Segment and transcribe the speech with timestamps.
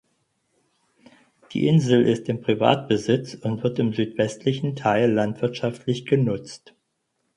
[1.51, 6.73] Die Insel ist im Privatbesitz und wird im südwestlichen Teil landwirtschaftlich genutzt.